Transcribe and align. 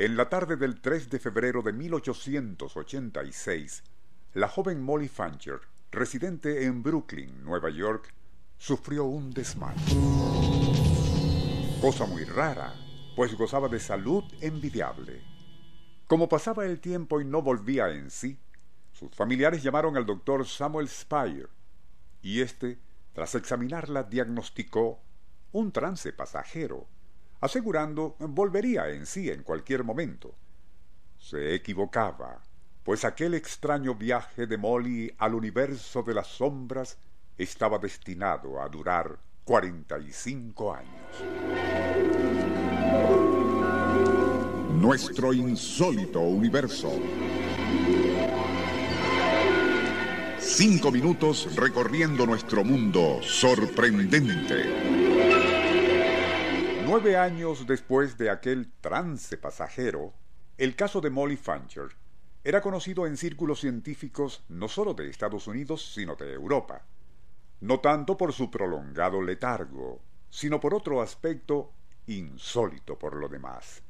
En 0.00 0.16
la 0.16 0.28
tarde 0.30 0.56
del 0.56 0.80
3 0.80 1.10
de 1.10 1.18
febrero 1.18 1.60
de 1.60 1.74
1886, 1.74 3.84
la 4.32 4.48
joven 4.48 4.80
Molly 4.80 5.08
Fancher, 5.08 5.60
residente 5.90 6.64
en 6.64 6.82
Brooklyn, 6.82 7.44
Nueva 7.44 7.68
York, 7.68 8.14
sufrió 8.56 9.04
un 9.04 9.30
desmayo. 9.30 9.78
Cosa 11.82 12.06
muy 12.06 12.24
rara, 12.24 12.72
pues 13.14 13.36
gozaba 13.36 13.68
de 13.68 13.78
salud 13.78 14.24
envidiable. 14.40 15.20
Como 16.06 16.30
pasaba 16.30 16.64
el 16.64 16.80
tiempo 16.80 17.20
y 17.20 17.26
no 17.26 17.42
volvía 17.42 17.90
en 17.90 18.10
sí, 18.10 18.38
sus 18.92 19.14
familiares 19.14 19.62
llamaron 19.62 19.98
al 19.98 20.06
doctor 20.06 20.46
Samuel 20.46 20.88
Spire, 20.88 21.48
y 22.22 22.40
éste, 22.40 22.78
tras 23.12 23.34
examinarla, 23.34 24.04
diagnosticó 24.04 25.02
un 25.52 25.72
trance 25.72 26.10
pasajero 26.14 26.88
asegurando 27.40 28.16
volvería 28.18 28.88
en 28.88 29.06
sí 29.06 29.30
en 29.30 29.42
cualquier 29.42 29.84
momento. 29.84 30.34
Se 31.18 31.54
equivocaba, 31.54 32.40
pues 32.82 33.04
aquel 33.04 33.34
extraño 33.34 33.94
viaje 33.94 34.46
de 34.46 34.56
Molly 34.56 35.14
al 35.18 35.34
universo 35.34 36.02
de 36.02 36.14
las 36.14 36.26
sombras 36.26 36.98
estaba 37.36 37.78
destinado 37.78 38.60
a 38.60 38.68
durar 38.68 39.18
cuarenta 39.44 39.98
y 39.98 40.12
cinco 40.12 40.74
años. 40.74 40.90
Nuestro 44.74 45.32
insólito 45.34 46.20
universo. 46.20 46.90
Cinco 50.38 50.90
minutos 50.90 51.54
recorriendo 51.54 52.26
nuestro 52.26 52.64
mundo 52.64 53.20
sorprendente. 53.22 54.99
Nueve 56.90 57.16
años 57.16 57.68
después 57.68 58.18
de 58.18 58.30
aquel 58.30 58.72
trance 58.80 59.38
pasajero, 59.38 60.12
el 60.58 60.74
caso 60.74 61.00
de 61.00 61.08
Molly 61.08 61.36
Fancher 61.36 61.90
era 62.42 62.60
conocido 62.60 63.06
en 63.06 63.16
círculos 63.16 63.60
científicos 63.60 64.42
no 64.48 64.66
solo 64.66 64.92
de 64.92 65.08
Estados 65.08 65.46
Unidos, 65.46 65.94
sino 65.94 66.16
de 66.16 66.32
Europa. 66.32 66.82
No 67.60 67.78
tanto 67.78 68.16
por 68.16 68.32
su 68.32 68.50
prolongado 68.50 69.22
letargo, 69.22 70.00
sino 70.30 70.58
por 70.58 70.74
otro 70.74 71.00
aspecto 71.00 71.70
insólito 72.08 72.98
por 72.98 73.14
lo 73.14 73.28
demás. 73.28 73.84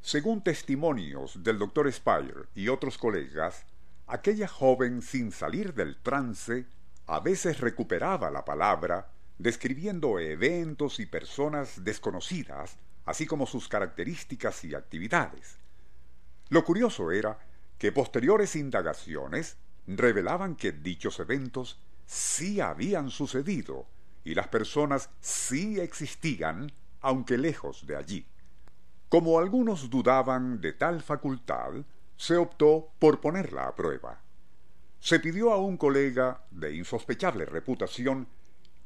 Según 0.00 0.44
testimonios 0.44 1.42
del 1.42 1.58
doctor 1.58 1.92
Spire 1.92 2.44
y 2.54 2.68
otros 2.68 2.96
colegas, 2.96 3.66
aquella 4.06 4.46
joven 4.46 5.02
sin 5.02 5.32
salir 5.32 5.74
del 5.74 5.96
trance 5.96 6.64
a 7.08 7.18
veces 7.18 7.58
recuperaba 7.58 8.30
la 8.30 8.44
palabra 8.44 9.10
describiendo 9.40 10.18
eventos 10.18 11.00
y 11.00 11.06
personas 11.06 11.82
desconocidas, 11.82 12.76
así 13.06 13.26
como 13.26 13.46
sus 13.46 13.68
características 13.68 14.64
y 14.64 14.74
actividades. 14.74 15.56
Lo 16.50 16.62
curioso 16.62 17.10
era 17.10 17.38
que 17.78 17.90
posteriores 17.90 18.54
indagaciones 18.54 19.56
revelaban 19.86 20.56
que 20.56 20.72
dichos 20.72 21.20
eventos 21.20 21.80
sí 22.04 22.60
habían 22.60 23.08
sucedido 23.08 23.86
y 24.24 24.34
las 24.34 24.48
personas 24.48 25.08
sí 25.20 25.80
existían, 25.80 26.70
aunque 27.00 27.38
lejos 27.38 27.86
de 27.86 27.96
allí. 27.96 28.26
Como 29.08 29.38
algunos 29.38 29.88
dudaban 29.88 30.60
de 30.60 30.74
tal 30.74 31.02
facultad, 31.02 31.72
se 32.14 32.36
optó 32.36 32.90
por 32.98 33.22
ponerla 33.22 33.68
a 33.68 33.74
prueba. 33.74 34.20
Se 35.00 35.18
pidió 35.18 35.50
a 35.50 35.56
un 35.56 35.78
colega 35.78 36.44
de 36.50 36.76
insospechable 36.76 37.46
reputación 37.46 38.28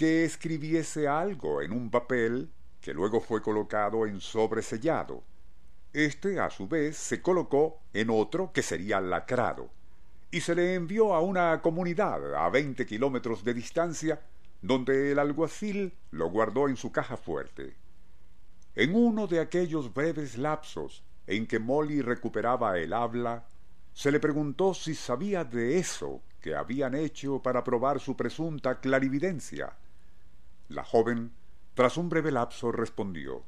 que 0.00 0.24
escribiese 0.24 1.08
algo 1.08 1.60
en 1.60 1.72
un 1.72 1.90
papel 1.90 2.50
que 2.80 2.94
luego 2.94 3.20
fue 3.20 3.42
colocado 3.42 4.06
en 4.06 4.22
sobresellado. 4.22 5.22
Este, 5.92 6.40
a 6.40 6.48
su 6.48 6.66
vez, 6.66 6.96
se 6.96 7.20
colocó 7.20 7.82
en 7.92 8.08
otro 8.08 8.50
que 8.50 8.62
sería 8.62 8.98
lacrado, 9.02 9.68
y 10.30 10.40
se 10.40 10.54
le 10.54 10.72
envió 10.72 11.12
a 11.12 11.20
una 11.20 11.60
comunidad 11.60 12.34
a 12.34 12.48
veinte 12.48 12.86
kilómetros 12.86 13.44
de 13.44 13.52
distancia, 13.52 14.22
donde 14.62 15.12
el 15.12 15.18
alguacil 15.18 15.92
lo 16.12 16.30
guardó 16.30 16.70
en 16.70 16.78
su 16.78 16.90
caja 16.92 17.18
fuerte. 17.18 17.76
En 18.76 18.94
uno 18.94 19.26
de 19.26 19.40
aquellos 19.40 19.92
breves 19.92 20.38
lapsos 20.38 21.04
en 21.26 21.46
que 21.46 21.58
Molly 21.58 22.00
recuperaba 22.00 22.78
el 22.78 22.94
habla, 22.94 23.44
se 23.92 24.10
le 24.10 24.18
preguntó 24.18 24.72
si 24.72 24.94
sabía 24.94 25.44
de 25.44 25.76
eso 25.76 26.22
que 26.40 26.54
habían 26.54 26.94
hecho 26.94 27.42
para 27.42 27.62
probar 27.62 28.00
su 28.00 28.16
presunta 28.16 28.80
clarividencia. 28.80 29.76
La 30.70 30.84
joven, 30.84 31.32
tras 31.74 31.96
un 31.96 32.08
breve 32.08 32.30
lapso, 32.30 32.70
respondió 32.70 33.44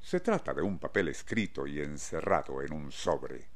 Se 0.00 0.18
trata 0.18 0.52
de 0.52 0.62
un 0.62 0.80
papel 0.80 1.06
escrito 1.06 1.64
y 1.64 1.78
encerrado 1.78 2.60
en 2.60 2.72
un 2.72 2.90
sobre. 2.90 3.46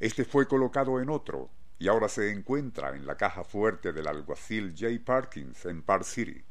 Este 0.00 0.24
fue 0.24 0.48
colocado 0.48 1.00
en 1.00 1.08
otro 1.08 1.50
y 1.78 1.86
ahora 1.86 2.08
se 2.08 2.32
encuentra 2.32 2.96
en 2.96 3.06
la 3.06 3.16
caja 3.16 3.44
fuerte 3.44 3.92
del 3.92 4.08
alguacil 4.08 4.74
J. 4.76 4.88
Parkins 5.04 5.64
en 5.66 5.82
Park 5.82 6.02
City. 6.02 6.42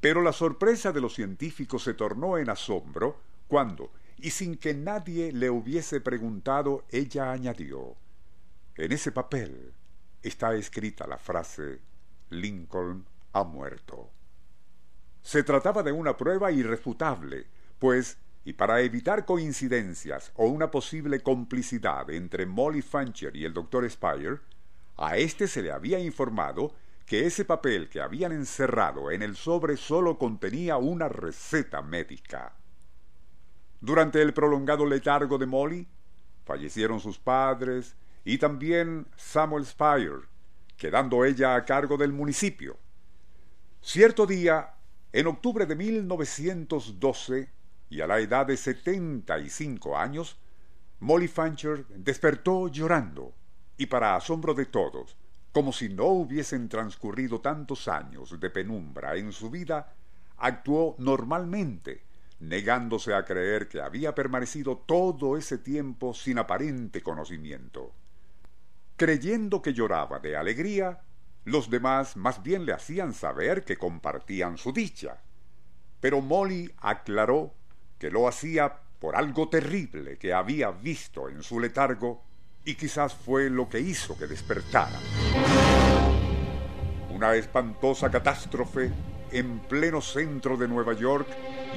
Pero 0.00 0.22
la 0.22 0.32
sorpresa 0.32 0.92
de 0.92 1.02
los 1.02 1.14
científicos 1.14 1.82
se 1.82 1.92
tornó 1.92 2.38
en 2.38 2.48
asombro 2.48 3.20
cuando, 3.48 3.92
y 4.16 4.30
sin 4.30 4.56
que 4.56 4.72
nadie 4.72 5.30
le 5.30 5.50
hubiese 5.50 6.00
preguntado, 6.00 6.86
ella 6.88 7.32
añadió 7.32 7.96
En 8.76 8.92
ese 8.92 9.12
papel 9.12 9.74
está 10.22 10.54
escrita 10.54 11.06
la 11.06 11.18
frase 11.18 11.82
Lincoln 12.30 13.06
ha 13.36 13.44
muerto. 13.44 14.10
Se 15.20 15.42
trataba 15.42 15.82
de 15.82 15.92
una 15.92 16.16
prueba 16.16 16.50
irrefutable, 16.50 17.46
pues, 17.78 18.18
y 18.44 18.54
para 18.54 18.80
evitar 18.80 19.26
coincidencias 19.26 20.32
o 20.36 20.46
una 20.46 20.70
posible 20.70 21.20
complicidad 21.20 22.08
entre 22.10 22.46
Molly 22.46 22.80
Fancher 22.80 23.36
y 23.36 23.44
el 23.44 23.52
doctor 23.52 23.88
Spire, 23.90 24.38
a 24.96 25.18
éste 25.18 25.48
se 25.48 25.62
le 25.62 25.72
había 25.72 25.98
informado 25.98 26.72
que 27.04 27.26
ese 27.26 27.44
papel 27.44 27.88
que 27.88 28.00
habían 28.00 28.32
encerrado 28.32 29.10
en 29.10 29.22
el 29.22 29.36
sobre 29.36 29.76
solo 29.76 30.16
contenía 30.16 30.78
una 30.78 31.08
receta 31.08 31.82
médica. 31.82 32.54
Durante 33.80 34.22
el 34.22 34.32
prolongado 34.32 34.86
letargo 34.86 35.36
de 35.36 35.46
Molly, 35.46 35.88
fallecieron 36.44 37.00
sus 37.00 37.18
padres 37.18 37.96
y 38.24 38.38
también 38.38 39.06
Samuel 39.16 39.66
Spire, 39.66 40.26
quedando 40.76 41.24
ella 41.24 41.54
a 41.54 41.64
cargo 41.64 41.96
del 41.96 42.12
municipio. 42.12 42.78
Cierto 43.88 44.26
día, 44.26 44.74
en 45.12 45.28
octubre 45.28 45.64
de 45.64 45.76
1912, 45.76 47.48
y 47.88 48.00
a 48.00 48.08
la 48.08 48.18
edad 48.18 48.44
de 48.44 48.56
75 48.56 49.96
años, 49.96 50.40
Molly 50.98 51.28
Fancher 51.28 51.86
despertó 51.90 52.66
llorando, 52.66 53.32
y 53.76 53.86
para 53.86 54.16
asombro 54.16 54.54
de 54.54 54.66
todos, 54.66 55.16
como 55.52 55.72
si 55.72 55.88
no 55.88 56.06
hubiesen 56.06 56.68
transcurrido 56.68 57.40
tantos 57.40 57.86
años 57.86 58.40
de 58.40 58.50
penumbra 58.50 59.14
en 59.14 59.30
su 59.30 59.50
vida, 59.50 59.94
actuó 60.38 60.96
normalmente, 60.98 62.02
negándose 62.40 63.14
a 63.14 63.24
creer 63.24 63.68
que 63.68 63.80
había 63.80 64.16
permanecido 64.16 64.78
todo 64.78 65.36
ese 65.36 65.58
tiempo 65.58 66.12
sin 66.12 66.38
aparente 66.38 67.04
conocimiento. 67.04 67.92
Creyendo 68.96 69.62
que 69.62 69.74
lloraba 69.74 70.18
de 70.18 70.36
alegría, 70.36 71.05
los 71.46 71.70
demás 71.70 72.16
más 72.16 72.42
bien 72.42 72.66
le 72.66 72.72
hacían 72.72 73.14
saber 73.14 73.64
que 73.64 73.76
compartían 73.76 74.58
su 74.58 74.72
dicha. 74.72 75.22
Pero 76.00 76.20
Molly 76.20 76.72
aclaró 76.78 77.54
que 77.98 78.10
lo 78.10 78.26
hacía 78.26 78.80
por 78.98 79.14
algo 79.14 79.48
terrible 79.48 80.18
que 80.18 80.34
había 80.34 80.72
visto 80.72 81.28
en 81.28 81.44
su 81.44 81.60
letargo 81.60 82.20
y 82.64 82.74
quizás 82.74 83.14
fue 83.14 83.48
lo 83.48 83.68
que 83.68 83.78
hizo 83.78 84.18
que 84.18 84.26
despertara. 84.26 84.98
Una 87.10 87.32
espantosa 87.36 88.10
catástrofe 88.10 88.90
en 89.30 89.60
pleno 89.60 90.00
centro 90.00 90.56
de 90.56 90.66
Nueva 90.66 90.94
York 90.94 91.28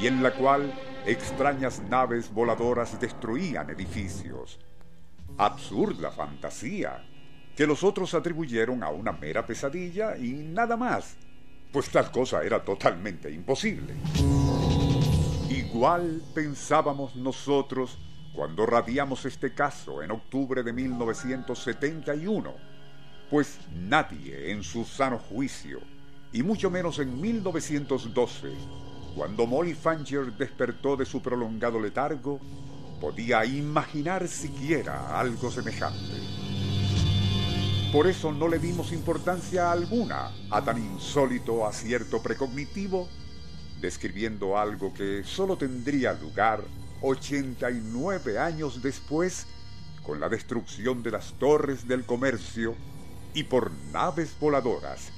y 0.01 0.07
en 0.07 0.23
la 0.23 0.33
cual 0.33 0.73
extrañas 1.05 1.79
naves 1.87 2.33
voladoras 2.33 2.99
destruían 2.99 3.69
edificios. 3.69 4.59
Absurda 5.37 6.09
fantasía, 6.09 7.07
que 7.59 7.67
los 7.67 7.83
otros 7.83 8.13
atribuyeron 8.13 8.83
a 8.83 8.89
una 8.89 9.11
mera 9.11 9.45
pesadilla 9.45 10.15
y 10.15 10.31
nada 10.31 10.77
más, 10.77 11.17
pues 11.73 11.89
tal 11.89 12.09
cosa 12.09 12.41
era 12.41 12.63
totalmente 12.63 13.29
imposible. 13.29 13.95
Igual 15.49 16.21
pensábamos 16.33 17.17
nosotros 17.17 17.99
cuando 18.33 18.65
radiamos 18.65 19.25
este 19.25 19.53
caso 19.53 20.01
en 20.01 20.11
octubre 20.11 20.63
de 20.63 20.71
1971, 20.71 22.53
pues 23.29 23.59
nadie 23.75 24.53
en 24.53 24.63
su 24.63 24.85
sano 24.85 25.19
juicio, 25.19 25.81
y 26.31 26.43
mucho 26.43 26.71
menos 26.71 26.97
en 26.99 27.19
1912, 27.19 28.53
cuando 29.17 29.45
Molly 29.45 29.73
Fanger 29.73 30.31
despertó 30.37 30.95
de 30.95 31.03
su 31.03 31.21
prolongado 31.21 31.77
letargo, 31.77 32.39
podía 33.01 33.43
imaginar 33.43 34.29
siquiera 34.29 35.19
algo 35.19 35.51
semejante. 35.51 36.38
Por 37.91 38.05
eso 38.05 38.31
no 38.31 38.47
le 38.47 38.59
dimos 38.59 38.91
importancia 38.91 39.71
alguna 39.71 40.31
a 40.51 40.63
tan 40.63 40.77
insólito 40.77 41.65
acierto 41.65 42.21
precognitivo, 42.21 43.09
describiendo 43.81 44.59
algo 44.59 44.93
que 44.93 45.23
solo 45.23 45.57
tendría 45.57 46.13
lugar 46.13 46.61
89 47.01 48.37
años 48.37 48.83
después, 48.83 49.47
con 50.03 50.19
la 50.19 50.29
destrucción 50.29 51.01
de 51.01 51.11
las 51.11 51.33
torres 51.39 51.87
del 51.87 52.05
comercio 52.05 52.75
y 53.33 53.45
por 53.45 53.71
naves 53.91 54.35
voladoras 54.39 55.11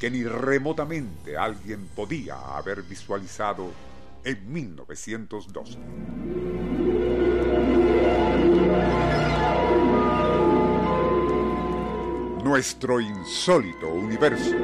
que 0.00 0.10
ni 0.10 0.24
remotamente 0.24 1.36
alguien 1.36 1.86
podía 1.94 2.56
haber 2.56 2.82
visualizado 2.82 3.70
en 4.24 4.52
1912. 4.52 6.75
Nuestro 12.56 13.00
insólito 13.02 13.90
universo. 13.90 14.56